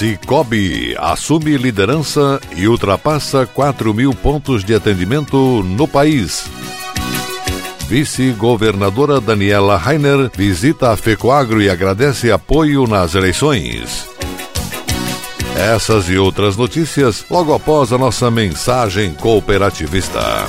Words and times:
Cicobi 0.00 0.96
assume 0.98 1.58
liderança 1.58 2.40
e 2.56 2.66
ultrapassa 2.66 3.44
4 3.44 3.92
mil 3.92 4.14
pontos 4.14 4.64
de 4.64 4.74
atendimento 4.74 5.62
no 5.62 5.86
país. 5.86 6.46
Vice-governadora 7.86 9.20
Daniela 9.20 9.76
Rainer 9.76 10.30
visita 10.34 10.90
a 10.90 10.96
FECOAGRO 10.96 11.60
e 11.60 11.68
agradece 11.68 12.32
apoio 12.32 12.86
nas 12.86 13.14
eleições. 13.14 14.08
Essas 15.54 16.08
e 16.08 16.16
outras 16.16 16.56
notícias 16.56 17.26
logo 17.28 17.52
após 17.52 17.92
a 17.92 17.98
nossa 17.98 18.30
mensagem 18.30 19.12
cooperativista. 19.12 20.48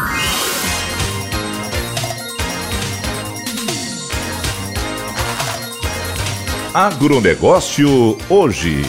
Agronegócio 6.73 8.17
hoje. 8.29 8.81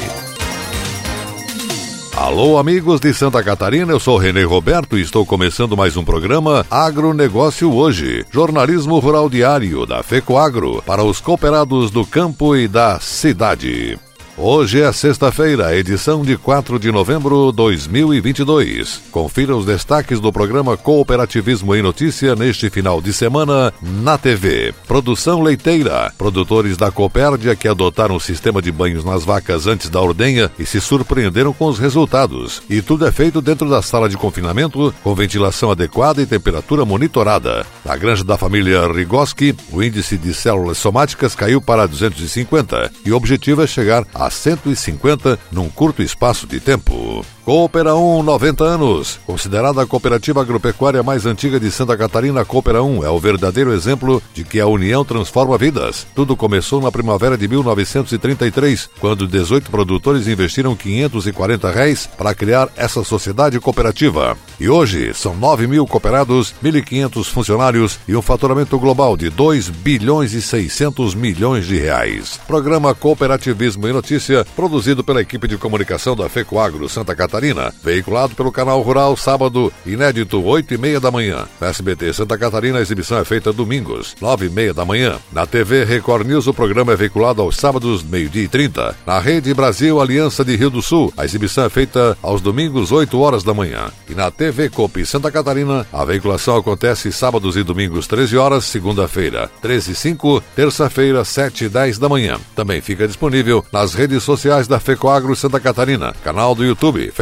Alô, 2.17 2.57
amigos 2.57 3.01
de 3.01 3.13
Santa 3.13 3.43
Catarina, 3.43 3.91
eu 3.91 3.99
sou 3.99 4.17
Renê 4.17 4.45
Roberto 4.45 4.97
e 4.97 5.01
estou 5.01 5.27
começando 5.27 5.77
mais 5.77 5.97
um 5.97 6.05
programa 6.05 6.65
Agronegócio 6.71 7.73
Hoje, 7.73 8.25
jornalismo 8.31 9.01
rural 9.01 9.29
diário 9.29 9.85
da 9.85 10.01
FECOAGRO 10.05 10.81
para 10.87 11.03
os 11.03 11.21
cooperados 11.21 11.91
do 11.91 12.07
campo 12.07 12.55
e 12.55 12.69
da 12.69 13.01
cidade. 13.01 13.99
Hoje 14.37 14.81
é 14.81 14.91
sexta-feira, 14.91 15.77
edição 15.77 16.23
de 16.23 16.39
4 16.39 16.79
de 16.79 16.91
novembro 16.91 17.51
de 17.51 17.57
2022. 17.57 19.03
Confira 19.11 19.55
os 19.55 19.67
destaques 19.67 20.21
do 20.21 20.33
programa 20.33 20.75
Cooperativismo 20.75 21.75
em 21.77 21.83
Notícia 21.83 22.35
neste 22.35 22.71
final 22.71 23.03
de 23.03 23.13
semana 23.13 23.75
na 23.83 24.17
TV. 24.17 24.73
Produção 24.89 25.43
leiteira. 25.43 26.11
Produtores 26.17 26.79
da 26.79 26.91
Copérdia 26.91 27.55
que 27.55 27.69
adotaram 27.69 28.17
o 28.17 28.21
sistema 28.21 28.63
de 28.63 28.73
banhos 28.73 29.05
nas 29.05 29.23
vacas 29.23 29.67
antes 29.67 29.91
da 29.91 30.01
ordenha 30.01 30.51
e 30.59 30.65
se 30.65 30.81
surpreenderam 30.81 31.53
com 31.53 31.67
os 31.67 31.79
resultados. 31.79 32.63
E 32.71 32.81
tudo 32.81 33.07
é 33.07 33.13
feito 33.13 33.43
dentro 33.43 33.69
da 33.69 33.83
sala 33.83 34.09
de 34.09 34.17
confinamento, 34.17 34.95
com 35.05 35.15
ventilação 35.15 35.71
adequada 35.71 36.23
e 36.23 36.27
temperatura 36.27 36.87
monitorada. 36.87 37.67
Na 37.85 37.99
granja 37.99 38.25
da 38.25 38.39
família 38.39 38.91
Rigoski, 38.91 39.55
o 39.71 39.83
índice 39.83 40.17
de 40.17 40.33
células 40.33 40.79
somáticas 40.79 41.35
caiu 41.35 41.61
para 41.61 41.87
250 41.87 42.91
e 43.05 43.13
o 43.13 43.17
objetivo 43.17 43.63
é 43.63 43.67
chegar 43.67 44.07
a 44.15 44.22
150 44.31 45.39
num 45.51 45.69
curto 45.69 46.03
espaço 46.03 46.47
de 46.47 46.61
tempo. 46.61 47.25
Coopera 47.45 47.97
1, 47.97 48.23
90 48.23 48.63
anos. 48.63 49.19
Considerada 49.27 49.83
a 49.83 49.87
cooperativa 49.87 50.41
agropecuária 50.41 51.03
mais 51.03 51.27
antiga 51.27 51.59
de 51.59 51.73
Santa 51.73 51.97
Catarina, 51.97 52.45
Coopera 52.45 52.85
1 52.85 53.03
é 53.05 53.11
o 53.11 53.19
verdadeiro 53.19 53.73
exemplo 53.73 54.23
de 54.33 54.45
que 54.45 54.61
a 54.61 54.67
união 54.69 55.05
transforma 55.05 55.59
vidas. 55.59 56.07
Tudo 56.15 56.37
começou 56.37 56.81
na 56.81 56.93
primavera 56.93 57.37
de 57.37 57.49
1933, 57.49 58.89
quando 59.01 59.27
18 59.27 59.73
produtores 59.73 60.29
investiram 60.29 60.77
540 60.77 61.69
reais 61.73 62.09
para 62.17 62.33
criar 62.33 62.69
essa 62.77 63.03
sociedade 63.03 63.59
cooperativa. 63.59 64.37
E 64.61 64.69
hoje 64.69 65.13
são 65.13 65.35
9 65.35 65.67
mil 65.67 65.85
cooperados, 65.85 66.55
1.500 66.63 67.25
funcionários 67.25 67.99
e 68.07 68.15
um 68.15 68.23
faturamento 68.23 68.79
global 68.79 69.17
de 69.17 69.29
2 69.29 69.69
bilhões 69.69 70.33
e 70.33 70.41
600 70.41 71.17
milhões 71.17 71.67
de 71.67 71.77
reais. 71.77 72.39
Programa 72.47 72.95
Cooperativismo 72.95 73.89
e 73.89 73.93
Notícia, 73.93 74.47
produzido 74.55 75.03
pela 75.03 75.21
equipe 75.21 75.49
de 75.49 75.59
comunicação 75.59 76.15
da 76.15 76.29
FECOAGRO 76.29 76.89
Santa 76.89 77.17
Catarina 77.17 77.32
Catarina, 77.33 77.73
veiculado 77.83 78.35
pelo 78.35 78.53
canal 78.53 78.83
Rural, 78.83 79.17
sábado, 79.17 79.73
inédito, 79.87 80.45
8 80.45 80.75
e 80.75 80.77
meia 80.77 81.01
da 81.01 81.11
manhã. 81.11 81.47
Na 81.59 81.69
SBT 81.69 82.13
Santa 82.13 82.37
Catarina, 82.37 82.79
a 82.79 82.83
exibição 82.83 83.17
é 83.17 83.25
feita 83.25 83.51
domingos, 83.51 84.15
9 84.21 84.47
e 84.47 84.51
meia 84.51 84.75
da 84.75 84.85
manhã. 84.85 85.19
Na 85.33 85.47
TV 85.47 85.83
Record 85.83 86.27
News, 86.27 86.47
o 86.47 86.53
programa 86.53 86.93
é 86.93 86.97
veiculado 86.97 87.41
aos 87.41 87.57
sábados, 87.57 88.03
meio-dia 88.03 88.43
e 88.43 88.49
30. 88.49 88.95
Na 89.07 89.19
Rede 89.19 89.55
Brasil 89.55 89.99
Aliança 89.99 90.45
de 90.45 90.55
Rio 90.57 90.69
do 90.69 90.83
Sul, 90.83 91.11
a 91.17 91.25
exibição 91.25 91.65
é 91.65 91.71
feita 91.71 92.19
aos 92.21 92.43
domingos, 92.43 92.93
8 92.93 93.19
horas 93.19 93.43
da 93.43 93.55
manhã. 93.55 93.91
E 94.11 94.15
na 94.15 94.31
TV 94.31 94.69
Copi 94.69 95.07
Santa 95.07 95.31
Catarina, 95.31 95.87
a 95.91 96.05
veiculação 96.05 96.59
acontece 96.59 97.11
sábados 97.11 97.57
e 97.57 97.63
domingos, 97.63 98.07
13 98.07 98.37
horas, 98.37 98.67
segunda-feira, 98.67 99.51
13 99.63 99.93
e 99.93 99.95
5, 99.95 100.45
terça-feira, 100.55 101.25
7 101.25 101.65
e 101.65 101.69
10 101.71 101.97
da 101.97 102.11
manhã. 102.11 102.37
Também 102.55 102.83
fica 102.83 103.09
disponível 103.09 103.65
nas 103.73 103.95
redes 103.95 104.23
sociais 104.23 104.69
da 104.69 104.79
FECOAGRO 104.79 105.35
Santa 105.35 105.59
Catarina, 105.59 106.15
canal 106.23 106.55
do 106.55 106.63
YouTube, 106.63 107.11
Facebook, 107.11 107.22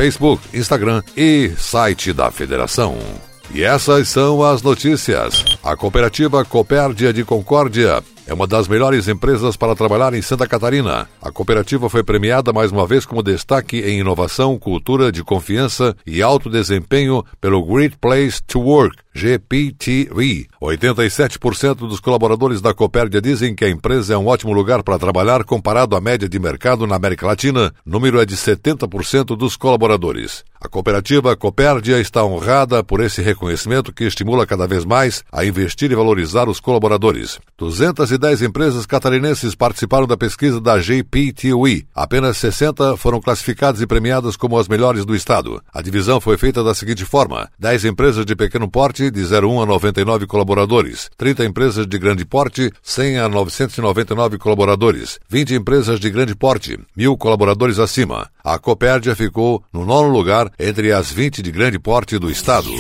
Instagram 0.54 1.02
e 1.14 1.52
site 1.58 2.12
da 2.12 2.30
federação. 2.30 2.96
E 3.52 3.62
essas 3.62 4.08
são 4.08 4.42
as 4.42 4.62
notícias. 4.62 5.44
A 5.62 5.76
cooperativa 5.76 6.44
Copérdia 6.44 7.12
de 7.12 7.24
Concórdia 7.24 8.02
é 8.26 8.32
uma 8.32 8.46
das 8.46 8.68
melhores 8.68 9.08
empresas 9.08 9.56
para 9.56 9.74
trabalhar 9.74 10.14
em 10.14 10.22
Santa 10.22 10.46
Catarina. 10.46 11.08
A 11.20 11.32
cooperativa 11.32 11.90
foi 11.90 12.04
premiada 12.04 12.52
mais 12.52 12.70
uma 12.70 12.86
vez 12.86 13.04
como 13.04 13.24
destaque 13.24 13.80
em 13.80 13.98
inovação, 13.98 14.56
cultura 14.56 15.10
de 15.10 15.24
confiança 15.24 15.96
e 16.06 16.22
alto 16.22 16.48
desempenho 16.48 17.24
pelo 17.40 17.64
Great 17.64 17.98
Place 17.98 18.40
to 18.44 18.60
Work, 18.60 18.96
GPTV. 19.14 20.46
87% 20.60 21.74
dos 21.76 22.00
colaboradores 22.00 22.60
da 22.60 22.74
Copérdia 22.74 23.20
dizem 23.20 23.54
que 23.54 23.64
a 23.64 23.70
empresa 23.70 24.14
é 24.14 24.18
um 24.18 24.26
ótimo 24.26 24.52
lugar 24.52 24.82
para 24.82 24.98
trabalhar 24.98 25.44
comparado 25.44 25.96
à 25.96 26.00
média 26.00 26.28
de 26.28 26.38
mercado 26.38 26.86
na 26.86 26.96
América 26.96 27.26
Latina. 27.26 27.72
O 27.86 27.90
número 27.90 28.20
é 28.20 28.26
de 28.26 28.36
70% 28.36 29.36
dos 29.36 29.56
colaboradores. 29.56 30.44
A 30.62 30.68
cooperativa 30.68 31.34
Copérdia 31.34 31.98
está 31.98 32.22
honrada 32.22 32.84
por 32.84 33.00
esse 33.00 33.22
reconhecimento 33.22 33.94
que 33.94 34.04
estimula 34.04 34.46
cada 34.46 34.66
vez 34.66 34.84
mais 34.84 35.24
a 35.32 35.42
investir 35.42 35.90
e 35.90 35.94
valorizar 35.94 36.50
os 36.50 36.60
colaboradores. 36.60 37.38
210 37.56 38.42
empresas 38.42 38.84
catarinenses 38.84 39.54
participaram 39.54 40.06
da 40.06 40.18
pesquisa 40.18 40.60
da 40.60 40.78
GPTUI. 40.78 41.86
Apenas 41.94 42.36
60 42.36 42.98
foram 42.98 43.22
classificadas 43.22 43.80
e 43.80 43.86
premiadas 43.86 44.36
como 44.36 44.58
as 44.58 44.68
melhores 44.68 45.06
do 45.06 45.16
estado. 45.16 45.62
A 45.72 45.80
divisão 45.80 46.20
foi 46.20 46.36
feita 46.36 46.62
da 46.62 46.74
seguinte 46.74 47.06
forma: 47.06 47.48
10 47.58 47.86
empresas 47.86 48.26
de 48.26 48.36
pequeno 48.36 48.70
porte, 48.70 48.99
de 49.08 49.22
01 49.22 49.62
a 49.62 49.66
99 49.66 50.26
colaboradores, 50.26 51.08
30 51.16 51.44
empresas 51.44 51.86
de 51.86 51.96
grande 51.96 52.24
porte, 52.24 52.72
100 52.82 53.18
a 53.20 53.28
999 53.28 54.36
colaboradores, 54.36 55.20
20 55.28 55.54
empresas 55.54 56.00
de 56.00 56.10
grande 56.10 56.34
porte, 56.34 56.76
mil 56.96 57.16
colaboradores 57.16 57.78
acima. 57.78 58.28
A 58.42 58.58
Copérdia 58.58 59.14
ficou 59.14 59.62
no 59.72 59.86
nono 59.86 60.08
lugar 60.08 60.50
entre 60.58 60.92
as 60.92 61.12
20 61.12 61.40
de 61.40 61.52
grande 61.52 61.78
porte 61.78 62.18
do 62.18 62.28
estado. 62.28 62.70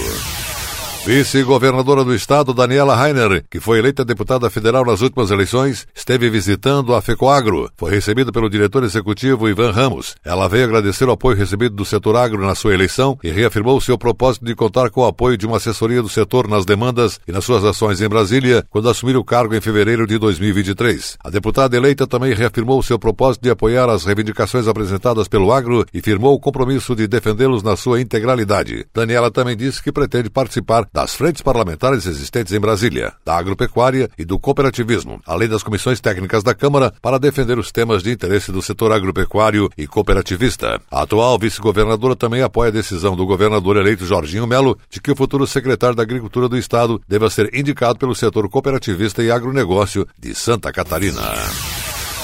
Vice-governadora 1.04 2.04
do 2.04 2.14
estado, 2.14 2.52
Daniela 2.52 2.94
Rainer, 2.94 3.42
que 3.50 3.58
foi 3.58 3.78
eleita 3.78 4.04
deputada 4.04 4.50
federal 4.50 4.84
nas 4.84 5.00
últimas 5.00 5.30
eleições, 5.30 5.88
esteve 5.94 6.28
visitando 6.28 6.94
a 6.94 7.00
FECOAGRO. 7.00 7.70
Foi 7.74 7.90
recebida 7.90 8.30
pelo 8.30 8.50
diretor 8.50 8.84
executivo 8.84 9.48
Ivan 9.48 9.70
Ramos. 9.70 10.14
Ela 10.22 10.46
veio 10.46 10.64
agradecer 10.64 11.08
o 11.08 11.10
apoio 11.10 11.38
recebido 11.38 11.74
do 11.74 11.86
setor 11.86 12.16
agro 12.16 12.46
na 12.46 12.54
sua 12.54 12.74
eleição 12.74 13.18
e 13.24 13.30
reafirmou 13.30 13.80
seu 13.80 13.96
propósito 13.96 14.44
de 14.44 14.54
contar 14.54 14.90
com 14.90 15.00
o 15.00 15.06
apoio 15.06 15.38
de 15.38 15.46
uma 15.46 15.56
assessoria 15.56 16.02
do 16.02 16.08
setor 16.08 16.46
nas 16.46 16.66
demandas 16.66 17.18
e 17.26 17.32
nas 17.32 17.46
suas 17.46 17.64
ações 17.64 18.02
em 18.02 18.08
Brasília, 18.08 18.62
quando 18.68 18.90
assumir 18.90 19.16
o 19.16 19.24
cargo 19.24 19.54
em 19.54 19.60
fevereiro 19.60 20.06
de 20.06 20.18
2023. 20.18 21.16
A 21.24 21.30
deputada 21.30 21.74
eleita 21.74 22.06
também 22.06 22.34
reafirmou 22.34 22.82
seu 22.82 22.98
propósito 22.98 23.42
de 23.42 23.50
apoiar 23.50 23.88
as 23.88 24.04
reivindicações 24.04 24.68
apresentadas 24.68 25.28
pelo 25.28 25.50
agro 25.50 25.86
e 25.94 26.02
firmou 26.02 26.34
o 26.34 26.40
compromisso 26.40 26.94
de 26.94 27.08
defendê-los 27.08 27.62
na 27.62 27.74
sua 27.74 28.02
integralidade. 28.02 28.84
Daniela 28.92 29.30
também 29.30 29.56
disse 29.56 29.82
que 29.82 29.90
pretende 29.90 30.28
participar 30.28 30.89
das 30.92 31.14
frentes 31.14 31.42
parlamentares 31.42 32.06
existentes 32.06 32.52
em 32.52 32.60
Brasília, 32.60 33.12
da 33.24 33.36
agropecuária 33.36 34.10
e 34.18 34.24
do 34.24 34.38
cooperativismo, 34.38 35.20
além 35.26 35.48
das 35.48 35.62
comissões 35.62 36.00
técnicas 36.00 36.42
da 36.42 36.54
Câmara, 36.54 36.92
para 37.00 37.18
defender 37.18 37.58
os 37.58 37.70
temas 37.70 38.02
de 38.02 38.10
interesse 38.10 38.52
do 38.52 38.62
setor 38.62 38.92
agropecuário 38.92 39.68
e 39.76 39.86
cooperativista. 39.86 40.80
A 40.90 41.02
atual 41.02 41.38
vice-governadora 41.38 42.16
também 42.16 42.42
apoia 42.42 42.68
a 42.68 42.72
decisão 42.72 43.16
do 43.16 43.26
governador 43.26 43.76
eleito 43.76 44.06
Jorginho 44.06 44.46
Melo 44.46 44.78
de 44.88 45.00
que 45.00 45.10
o 45.10 45.16
futuro 45.16 45.46
secretário 45.46 45.96
da 45.96 46.02
Agricultura 46.02 46.48
do 46.48 46.56
Estado 46.56 47.00
deva 47.08 47.30
ser 47.30 47.54
indicado 47.54 47.98
pelo 47.98 48.14
setor 48.14 48.48
cooperativista 48.48 49.22
e 49.22 49.30
agronegócio 49.30 50.06
de 50.18 50.34
Santa 50.34 50.72
Catarina. 50.72 51.22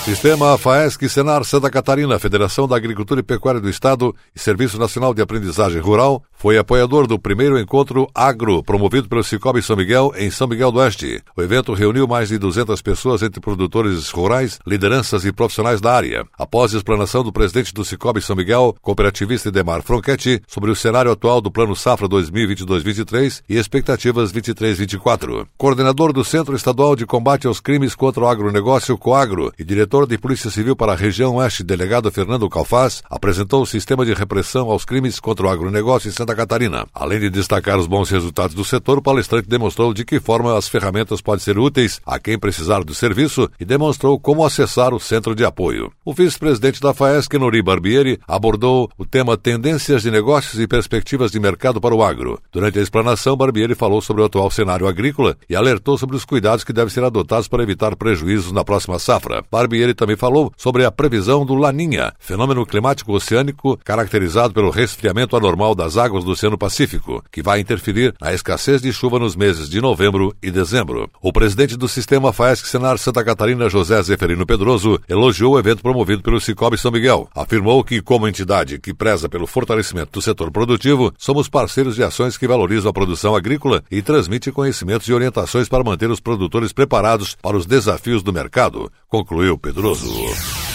Sistema 0.06 0.56
FAESC 0.56 1.08
Senar 1.08 1.44
Santa 1.44 1.68
Catarina, 1.68 2.16
Federação 2.16 2.68
da 2.68 2.76
Agricultura 2.76 3.18
e 3.18 3.24
Pecuária 3.24 3.60
do 3.60 3.68
Estado 3.68 4.14
e 4.32 4.38
Serviço 4.38 4.78
Nacional 4.78 5.12
de 5.12 5.20
Aprendizagem 5.20 5.80
Rural, 5.80 6.22
foi 6.36 6.58
apoiador 6.58 7.06
do 7.06 7.18
primeiro 7.18 7.58
encontro 7.58 8.08
agro, 8.14 8.62
promovido 8.62 9.08
pelo 9.08 9.24
Cicobi 9.24 9.62
São 9.62 9.74
Miguel, 9.74 10.12
em 10.16 10.30
São 10.30 10.46
Miguel 10.46 10.70
do 10.70 10.78
Oeste. 10.78 11.22
O 11.36 11.42
evento 11.42 11.72
reuniu 11.72 12.06
mais 12.06 12.28
de 12.28 12.38
200 12.38 12.80
pessoas 12.82 13.22
entre 13.22 13.40
produtores 13.40 14.08
rurais, 14.10 14.58
lideranças 14.66 15.24
e 15.24 15.32
profissionais 15.32 15.80
da 15.80 15.92
área. 15.92 16.26
Após 16.38 16.74
a 16.74 16.76
explanação 16.76 17.24
do 17.24 17.32
presidente 17.32 17.74
do 17.74 17.84
Cicobi 17.84 18.20
São 18.20 18.36
Miguel, 18.36 18.76
cooperativista 18.80 19.50
Demar 19.50 19.82
Fronchetti, 19.82 20.40
sobre 20.46 20.70
o 20.70 20.76
cenário 20.76 21.10
atual 21.10 21.40
do 21.40 21.50
Plano 21.50 21.74
Safra 21.74 22.08
2022-23 22.08 23.42
e 23.48 23.56
expectativas 23.56 24.32
23-24. 24.32 25.46
Coordenador 25.56 26.12
do 26.12 26.24
Centro 26.24 26.54
Estadual 26.54 26.94
de 26.94 27.06
Combate 27.06 27.46
aos 27.46 27.60
Crimes 27.60 27.94
contra 27.94 28.22
o 28.22 28.28
Agronegócio, 28.28 28.96
COAGRO, 28.98 29.52
e 29.58 29.64
diretor 29.64 30.06
de 30.06 30.18
Polícia 30.18 30.50
Civil 30.50 30.76
para 30.76 30.92
a 30.92 30.96
região 30.96 31.36
Oeste, 31.36 31.64
delegado 31.64 32.12
Fernando 32.12 32.48
Calfaz, 32.48 33.02
apresentou 33.10 33.62
o 33.62 33.66
sistema 33.66 34.04
de 34.04 34.12
repressão 34.12 34.70
aos 34.70 34.84
crimes 34.84 35.18
contra 35.18 35.46
o 35.46 35.48
agronegócio 35.48 36.08
em 36.08 36.12
Santa 36.12 36.35
Catarina. 36.36 36.86
Além 36.94 37.18
de 37.18 37.30
destacar 37.30 37.78
os 37.78 37.86
bons 37.86 38.10
resultados 38.10 38.54
do 38.54 38.64
setor, 38.64 38.98
o 38.98 39.02
palestrante 39.02 39.48
demonstrou 39.48 39.92
de 39.92 40.04
que 40.04 40.20
forma 40.20 40.56
as 40.56 40.68
ferramentas 40.68 41.20
podem 41.20 41.42
ser 41.42 41.58
úteis 41.58 42.00
a 42.06 42.18
quem 42.18 42.38
precisar 42.38 42.84
do 42.84 42.94
serviço 42.94 43.50
e 43.58 43.64
demonstrou 43.64 44.20
como 44.20 44.44
acessar 44.44 44.94
o 44.94 45.00
centro 45.00 45.34
de 45.34 45.44
apoio. 45.44 45.90
O 46.04 46.12
vice-presidente 46.12 46.80
da 46.80 46.94
FAESC, 46.94 47.38
Nori 47.38 47.62
Barbieri, 47.62 48.20
abordou 48.28 48.88
o 48.96 49.04
tema 49.04 49.36
Tendências 49.36 50.02
de 50.02 50.10
Negócios 50.10 50.60
e 50.60 50.68
Perspectivas 50.68 51.30
de 51.30 51.40
Mercado 51.40 51.80
para 51.80 51.94
o 51.94 52.02
Agro. 52.02 52.38
Durante 52.52 52.78
a 52.78 52.82
explanação, 52.82 53.36
Barbieri 53.36 53.74
falou 53.74 54.00
sobre 54.00 54.22
o 54.22 54.26
atual 54.26 54.50
cenário 54.50 54.86
agrícola 54.86 55.36
e 55.48 55.56
alertou 55.56 55.96
sobre 55.96 56.16
os 56.16 56.24
cuidados 56.24 56.64
que 56.64 56.72
devem 56.72 56.92
ser 56.92 57.02
adotados 57.02 57.48
para 57.48 57.62
evitar 57.62 57.96
prejuízos 57.96 58.52
na 58.52 58.64
próxima 58.64 58.98
safra. 58.98 59.44
Barbieri 59.50 59.94
também 59.94 60.16
falou 60.16 60.52
sobre 60.56 60.84
a 60.84 60.92
previsão 60.92 61.46
do 61.46 61.54
Laninha, 61.54 62.12
fenômeno 62.18 62.66
climático 62.66 63.12
oceânico 63.12 63.78
caracterizado 63.84 64.52
pelo 64.52 64.70
resfriamento 64.70 65.36
anormal 65.36 65.74
das 65.74 65.96
águas 65.96 66.15
do 66.24 66.32
Oceano 66.32 66.58
Pacífico, 66.58 67.22
que 67.30 67.42
vai 67.42 67.60
interferir 67.60 68.14
na 68.20 68.32
escassez 68.32 68.82
de 68.82 68.92
chuva 68.92 69.18
nos 69.18 69.36
meses 69.36 69.68
de 69.68 69.80
novembro 69.80 70.34
e 70.42 70.50
dezembro. 70.50 71.10
O 71.20 71.32
presidente 71.32 71.76
do 71.76 71.88
sistema 71.88 72.32
FAESC 72.32 72.66
Senar 72.66 72.98
Santa 72.98 73.24
Catarina, 73.24 73.68
José 73.68 74.02
Zeferino 74.02 74.46
Pedroso, 74.46 75.00
elogiou 75.08 75.54
o 75.54 75.58
evento 75.58 75.82
promovido 75.82 76.22
pelo 76.22 76.40
Cicobi 76.40 76.78
São 76.78 76.90
Miguel. 76.90 77.28
Afirmou 77.34 77.82
que, 77.84 78.00
como 78.00 78.28
entidade 78.28 78.78
que 78.78 78.94
preza 78.94 79.28
pelo 79.28 79.46
fortalecimento 79.46 80.12
do 80.12 80.22
setor 80.22 80.50
produtivo, 80.50 81.12
somos 81.18 81.48
parceiros 81.48 81.94
de 81.94 82.02
ações 82.02 82.36
que 82.36 82.48
valorizam 82.48 82.90
a 82.90 82.94
produção 82.94 83.34
agrícola 83.34 83.82
e 83.90 84.02
transmite 84.02 84.52
conhecimentos 84.52 85.08
e 85.08 85.12
orientações 85.12 85.68
para 85.68 85.84
manter 85.84 86.10
os 86.10 86.20
produtores 86.20 86.72
preparados 86.72 87.36
para 87.40 87.56
os 87.56 87.66
desafios 87.66 88.22
do 88.22 88.32
mercado, 88.32 88.90
concluiu 89.08 89.58
Pedroso. 89.58 90.65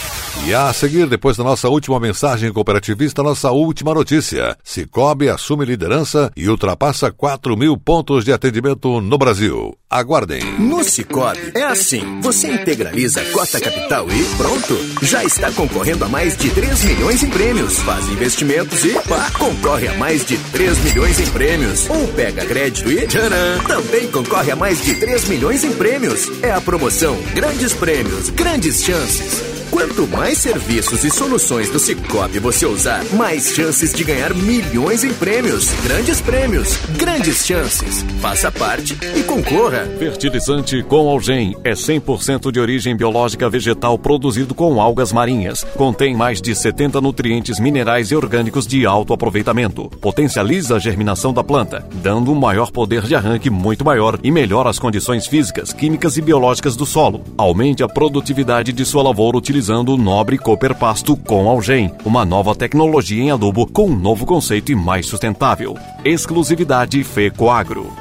E 0.46 0.54
a 0.54 0.74
seguir, 0.74 1.08
depois 1.08 1.38
da 1.38 1.44
nossa 1.44 1.70
última 1.70 2.00
mensagem 2.00 2.52
cooperativista, 2.52 3.22
nossa 3.22 3.52
última 3.52 3.94
notícia. 3.94 4.58
Cicobi 4.64 5.30
assume 5.30 5.66
liderança 5.66 6.32
e 6.36 6.50
ultrapassa 6.50 7.12
4 7.12 7.56
mil 7.56 7.78
pontos 7.78 8.26
de 8.26 8.34
atendimento 8.34 9.00
no 9.02 9.18
Brasil. 9.18 9.81
Aguardem. 9.92 10.42
No 10.58 10.86
Cicobi 10.86 11.52
é 11.54 11.64
assim. 11.64 12.22
Você 12.22 12.48
integraliza 12.48 13.22
a 13.22 13.26
cota 13.32 13.60
capital 13.60 14.08
e 14.10 14.24
pronto. 14.38 14.78
Já 15.02 15.22
está 15.26 15.52
concorrendo 15.52 16.06
a 16.06 16.08
mais 16.08 16.38
de 16.38 16.50
3 16.50 16.86
milhões 16.86 17.22
em 17.22 17.30
prêmios. 17.30 17.78
Faz 17.80 18.08
investimentos 18.08 18.86
e 18.86 18.94
pá, 19.02 19.30
concorre 19.38 19.90
a 19.90 19.94
mais 19.96 20.24
de 20.24 20.38
3 20.38 20.78
milhões 20.80 21.20
em 21.20 21.30
prêmios. 21.32 21.90
Ou 21.90 22.08
pega 22.14 22.46
crédito 22.46 22.90
e 22.90 23.06
tcharam, 23.06 23.64
também 23.68 24.10
concorre 24.10 24.52
a 24.52 24.56
mais 24.56 24.82
de 24.82 24.96
3 24.96 25.28
milhões 25.28 25.66
em 25.66 25.74
prêmios. 25.74 26.26
É 26.42 26.54
a 26.54 26.62
promoção 26.62 27.22
Grandes 27.34 27.74
Prêmios, 27.74 28.30
Grandes 28.30 28.82
Chances. 28.82 29.52
Quanto 29.72 30.06
mais 30.06 30.38
serviços 30.38 31.06
e 31.06 31.10
soluções 31.10 31.70
do 31.70 31.80
Cicobi 31.80 32.40
você 32.40 32.66
usar, 32.66 33.04
mais 33.14 33.54
chances 33.54 33.94
de 33.94 34.04
ganhar 34.04 34.34
milhões 34.34 35.06
em 35.06 35.14
prêmios. 35.14 35.70
Grandes 35.82 36.20
prêmios, 36.20 36.76
grandes 36.98 37.46
chances. 37.46 38.04
Faça 38.22 38.52
parte 38.52 38.98
e 39.16 39.24
concorra. 39.24 39.81
Fertilizante 39.98 40.84
com 40.84 41.10
Algem 41.10 41.56
é 41.64 41.74
100% 41.74 42.52
de 42.52 42.60
origem 42.60 42.96
biológica 42.96 43.50
vegetal 43.50 43.98
produzido 43.98 44.54
com 44.54 44.82
algas 44.82 45.12
marinhas. 45.12 45.64
Contém 45.76 46.16
mais 46.16 46.42
de 46.42 46.56
70 46.56 47.00
nutrientes 47.02 47.60
minerais 47.60 48.12
e 48.12 48.16
orgânicos 48.16 48.66
de 48.68 48.86
alto 48.86 49.14
aproveitamento. 49.14 49.90
Potencializa 50.02 50.76
a 50.76 50.80
germinação 50.80 51.34
da 51.34 51.44
planta, 51.44 51.88
dando 51.96 52.32
um 52.32 52.36
maior 52.36 52.72
poder 52.72 53.04
de 53.04 53.16
arranque 53.16 53.50
muito 53.50 53.86
maior 53.86 54.20
e 54.24 54.32
melhora 54.32 54.70
as 54.70 54.80
condições 54.80 55.28
físicas, 55.28 55.74
químicas 55.74 56.18
e 56.18 56.22
biológicas 56.22 56.76
do 56.76 56.86
solo. 56.86 57.24
Aumente 57.38 57.84
a 57.84 57.88
produtividade 57.88 58.72
de 58.72 58.86
sua 58.86 59.04
lavoura 59.04 59.38
utilizando 59.38 59.94
o 59.94 59.98
nobre 59.98 60.38
Cooper 60.38 60.76
Pasto 60.76 61.16
com 61.16 61.48
Algem, 61.50 61.92
uma 62.06 62.26
nova 62.26 62.56
tecnologia 62.56 63.24
em 63.24 63.32
adubo 63.32 63.66
com 63.66 63.88
um 63.88 63.96
novo 63.96 64.26
conceito 64.26 64.72
e 64.72 64.76
mais 64.76 65.06
sustentável. 65.06 65.78
Exclusividade 66.04 67.04
FECOAGRO. 67.04 67.92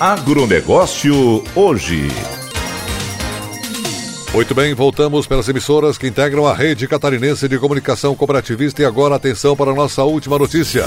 Agronegócio 0.00 1.42
hoje. 1.56 2.06
Muito 4.32 4.54
bem, 4.54 4.72
voltamos 4.72 5.26
pelas 5.26 5.48
emissoras 5.48 5.98
que 5.98 6.06
integram 6.06 6.46
a 6.46 6.54
rede 6.54 6.86
catarinense 6.86 7.48
de 7.48 7.58
comunicação 7.58 8.14
cooperativista 8.14 8.80
e 8.80 8.84
agora 8.84 9.16
atenção 9.16 9.56
para 9.56 9.72
a 9.72 9.74
nossa 9.74 10.04
última 10.04 10.38
notícia 10.38 10.84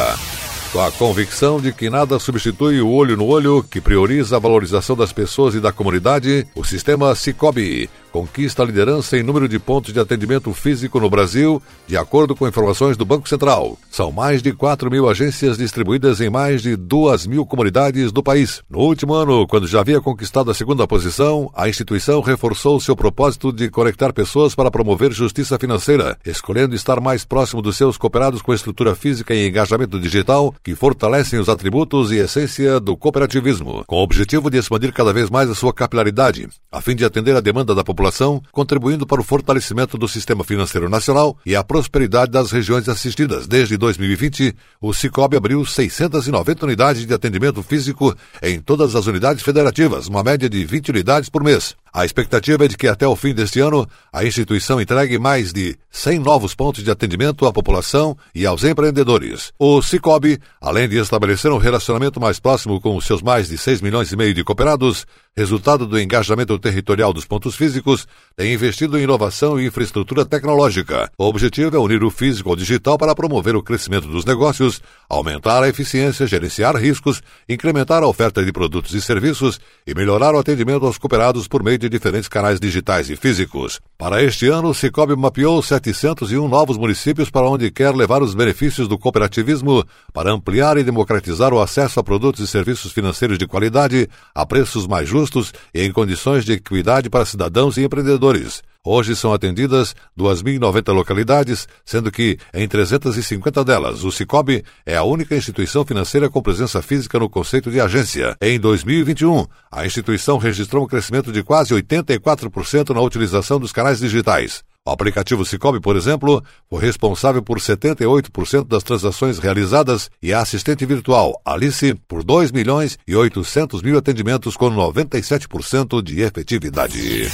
com 0.71 0.79
a 0.79 0.89
convicção 0.89 1.59
de 1.59 1.73
que 1.73 1.89
nada 1.89 2.17
substitui 2.17 2.79
o 2.79 2.89
olho 2.89 3.17
no 3.17 3.25
olho, 3.25 3.61
que 3.61 3.81
prioriza 3.81 4.37
a 4.37 4.39
valorização 4.39 4.95
das 4.95 5.11
pessoas 5.11 5.53
e 5.53 5.59
da 5.59 5.73
comunidade, 5.73 6.47
o 6.55 6.63
sistema 6.63 7.13
Cicobi 7.13 7.89
conquista 8.11 8.61
a 8.61 8.65
liderança 8.65 9.17
em 9.17 9.23
número 9.23 9.47
de 9.47 9.57
pontos 9.57 9.93
de 9.93 9.99
atendimento 9.99 10.53
físico 10.53 10.99
no 10.99 11.09
Brasil, 11.09 11.61
de 11.87 11.95
acordo 11.95 12.35
com 12.35 12.47
informações 12.47 12.97
do 12.97 13.05
Banco 13.05 13.27
Central. 13.27 13.77
São 13.89 14.11
mais 14.11 14.41
de 14.41 14.51
4 14.51 14.91
mil 14.91 15.09
agências 15.09 15.57
distribuídas 15.57 16.19
em 16.19 16.29
mais 16.29 16.61
de 16.61 16.75
2 16.75 17.25
mil 17.25 17.45
comunidades 17.45 18.11
do 18.11 18.21
país. 18.21 18.61
No 18.69 18.79
último 18.79 19.13
ano, 19.13 19.47
quando 19.47 19.67
já 19.67 19.79
havia 19.79 20.01
conquistado 20.01 20.51
a 20.51 20.53
segunda 20.53 20.85
posição, 20.85 21.49
a 21.55 21.69
instituição 21.69 22.21
reforçou 22.21 22.79
seu 22.79 22.95
propósito 22.95 23.51
de 23.51 23.69
conectar 23.69 24.11
pessoas 24.11 24.53
para 24.53 24.69
promover 24.69 25.13
justiça 25.13 25.57
financeira, 25.57 26.17
escolhendo 26.25 26.75
estar 26.75 26.99
mais 26.99 27.23
próximo 27.23 27.61
dos 27.61 27.77
seus 27.77 27.97
cooperados 27.97 28.41
com 28.41 28.53
estrutura 28.53 28.93
física 28.93 29.33
e 29.33 29.47
engajamento 29.47 29.99
digital 29.99 30.53
que 30.63 30.75
fortalecem 30.75 31.39
os 31.39 31.47
atributos 31.47 32.11
e 32.11 32.17
essência 32.17 32.79
do 32.79 32.97
cooperativismo, 32.97 33.83
com 33.87 33.97
o 33.97 34.03
objetivo 34.03 34.49
de 34.49 34.57
expandir 34.57 34.91
cada 34.91 35.13
vez 35.13 35.29
mais 35.29 35.49
a 35.49 35.55
sua 35.55 35.73
capilaridade, 35.73 36.49
a 36.71 36.81
fim 36.81 36.95
de 36.95 37.05
atender 37.05 37.35
a 37.35 37.39
demanda 37.39 37.73
da 37.73 37.83
população 37.83 38.00
população, 38.01 38.41
contribuindo 38.51 39.05
para 39.05 39.21
o 39.21 39.23
fortalecimento 39.23 39.95
do 39.95 40.07
sistema 40.07 40.43
financeiro 40.43 40.89
nacional 40.89 41.37
e 41.45 41.55
a 41.55 41.63
prosperidade 41.63 42.31
das 42.31 42.51
regiões 42.51 42.89
assistidas. 42.89 43.45
Desde 43.45 43.77
2020, 43.77 44.55
o 44.81 44.91
Cicobi 44.91 45.37
abriu 45.37 45.63
690 45.63 46.65
unidades 46.65 47.05
de 47.05 47.13
atendimento 47.13 47.61
físico 47.61 48.15
em 48.41 48.59
todas 48.59 48.95
as 48.95 49.05
unidades 49.05 49.43
federativas, 49.43 50.07
uma 50.07 50.23
média 50.23 50.49
de 50.49 50.65
20 50.65 50.89
unidades 50.89 51.29
por 51.29 51.43
mês. 51.43 51.75
A 51.93 52.05
expectativa 52.05 52.63
é 52.63 52.67
de 52.69 52.77
que 52.77 52.87
até 52.87 53.05
o 53.05 53.17
fim 53.17 53.33
deste 53.33 53.59
ano 53.59 53.85
a 54.13 54.23
instituição 54.23 54.79
entregue 54.79 55.19
mais 55.19 55.51
de 55.51 55.77
100 55.89 56.19
novos 56.19 56.55
pontos 56.55 56.83
de 56.83 56.89
atendimento 56.89 57.45
à 57.45 57.51
população 57.51 58.17
e 58.33 58.45
aos 58.45 58.63
empreendedores. 58.63 59.51
O 59.59 59.81
Cicobi, 59.81 60.39
além 60.61 60.87
de 60.87 60.97
estabelecer 60.97 61.51
um 61.51 61.57
relacionamento 61.57 62.19
mais 62.19 62.39
próximo 62.39 62.79
com 62.79 62.95
os 62.95 63.05
seus 63.05 63.21
mais 63.21 63.49
de 63.49 63.57
6 63.57 63.81
milhões 63.81 64.09
e 64.09 64.15
meio 64.15 64.33
de 64.33 64.41
cooperados, 64.41 65.05
resultado 65.35 65.85
do 65.85 65.99
engajamento 65.99 66.57
territorial 66.59 67.11
dos 67.11 67.25
pontos 67.25 67.55
físicos, 67.55 68.07
tem 68.37 68.53
investido 68.53 68.97
em 68.97 69.03
inovação 69.03 69.59
e 69.59 69.65
infraestrutura 69.65 70.25
tecnológica. 70.25 71.11
O 71.17 71.25
objetivo 71.25 71.75
é 71.75 71.79
unir 71.79 72.03
o 72.03 72.09
físico 72.09 72.49
ao 72.49 72.55
digital 72.55 72.97
para 72.97 73.15
promover 73.15 73.55
o 73.55 73.63
crescimento 73.63 74.07
dos 74.07 74.23
negócios, 74.23 74.81
aumentar 75.09 75.61
a 75.61 75.69
eficiência, 75.69 76.27
gerenciar 76.27 76.75
riscos, 76.77 77.21
incrementar 77.49 78.01
a 78.01 78.07
oferta 78.07 78.43
de 78.43 78.51
produtos 78.51 78.93
e 78.93 79.01
serviços 79.01 79.59
e 79.85 79.93
melhorar 79.93 80.33
o 80.35 80.39
atendimento 80.39 80.85
aos 80.85 80.97
cooperados 80.97 81.47
por 81.49 81.63
meio 81.63 81.80
de 81.81 81.89
diferentes 81.89 82.29
canais 82.29 82.59
digitais 82.59 83.09
e 83.09 83.15
físicos. 83.15 83.79
Para 83.97 84.23
este 84.23 84.47
ano, 84.47 84.69
o 84.69 84.73
Cicobi 84.73 85.15
mapeou 85.15 85.61
701 85.61 86.47
novos 86.47 86.77
municípios 86.77 87.29
para 87.29 87.49
onde 87.49 87.71
quer 87.71 87.93
levar 87.95 88.21
os 88.21 88.35
benefícios 88.35 88.87
do 88.87 88.97
cooperativismo 88.97 89.83
para 90.13 90.31
ampliar 90.31 90.77
e 90.77 90.83
democratizar 90.83 91.53
o 91.53 91.59
acesso 91.59 91.99
a 91.99 92.03
produtos 92.03 92.41
e 92.41 92.47
serviços 92.47 92.91
financeiros 92.91 93.37
de 93.37 93.47
qualidade 93.47 94.07
a 94.33 94.45
preços 94.45 94.85
mais 94.85 95.09
justos 95.09 95.51
e 95.73 95.81
em 95.81 95.91
condições 95.91 96.45
de 96.45 96.53
equidade 96.53 97.09
para 97.09 97.25
cidadãos 97.25 97.77
e 97.77 97.83
empreendedores. 97.83 98.61
Hoje 98.83 99.15
são 99.15 99.31
atendidas 99.31 99.95
2.090 100.17 100.91
localidades, 100.91 101.67
sendo 101.85 102.11
que, 102.11 102.39
em 102.51 102.67
350 102.67 103.63
delas, 103.63 104.03
o 104.03 104.11
Cicobi 104.11 104.63
é 104.83 104.95
a 104.95 105.03
única 105.03 105.35
instituição 105.35 105.85
financeira 105.85 106.27
com 106.31 106.41
presença 106.41 106.81
física 106.81 107.19
no 107.19 107.29
conceito 107.29 107.69
de 107.69 107.79
agência. 107.79 108.35
Em 108.41 108.59
2021, 108.59 109.45
a 109.71 109.85
instituição 109.85 110.39
registrou 110.39 110.83
um 110.83 110.87
crescimento 110.87 111.31
de 111.31 111.43
quase 111.43 111.75
84% 111.75 112.89
na 112.89 113.01
utilização 113.01 113.59
dos 113.59 113.71
canais 113.71 113.99
digitais. 113.99 114.63
O 114.83 114.89
aplicativo 114.89 115.45
Cicobi, 115.45 115.79
por 115.79 115.95
exemplo, 115.95 116.43
foi 116.67 116.81
responsável 116.81 117.43
por 117.43 117.59
78% 117.59 118.67
das 118.67 118.81
transações 118.81 119.37
realizadas 119.37 120.09
e 120.19 120.33
a 120.33 120.39
assistente 120.39 120.87
virtual 120.87 121.39
Alice 121.45 121.93
por 122.07 122.23
2 122.23 122.51
milhões 122.51 122.97
e 123.07 123.15
800 123.15 123.83
mil 123.83 123.95
atendimentos 123.95 124.57
com 124.57 124.71
97% 124.71 126.01
de 126.01 126.21
efetividade. 126.21 127.29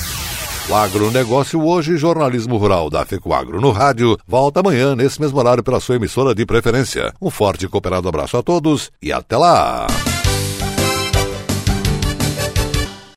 O 0.70 0.76
agronegócio 0.76 1.66
hoje, 1.66 1.96
jornalismo 1.96 2.58
rural 2.58 2.90
da 2.90 3.06
FECOAGro 3.06 3.62
no 3.62 3.72
rádio, 3.72 4.18
volta 4.28 4.60
amanhã 4.60 4.98
nesse 4.98 5.22
mesmo 5.22 5.40
horário 5.40 5.64
pela 5.64 5.80
sua 5.80 5.96
emissora 5.96 6.36
de 6.36 6.46
preferência. 6.46 7.14
Um 7.22 7.30
forte 7.30 7.66
e 7.66 7.70
cooperado 7.70 8.10
abraço 8.10 8.36
a 8.36 8.44
todos 8.44 8.92
e 9.02 9.14
até 9.14 9.38
lá! 9.38 9.88